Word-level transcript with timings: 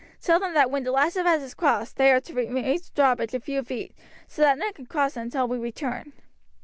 Tell 0.19 0.39
them 0.39 0.55
that 0.55 0.71
when 0.71 0.83
the 0.83 0.91
last 0.91 1.15
of 1.15 1.27
us 1.27 1.43
have 1.43 1.55
crossed 1.55 1.95
they 1.97 2.11
are 2.11 2.19
to 2.21 2.33
raise 2.33 2.89
the 2.89 2.95
drawbridge 2.95 3.35
a 3.35 3.39
few 3.39 3.61
feet, 3.61 3.93
so 4.27 4.41
that 4.41 4.57
none 4.57 4.73
can 4.73 4.87
cross 4.87 5.15
it 5.15 5.19
until 5.19 5.47
we 5.47 5.59
return." 5.59 6.13